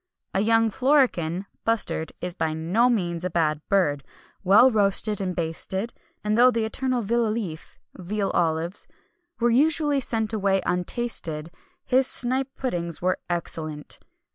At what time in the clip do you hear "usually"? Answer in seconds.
9.51-9.99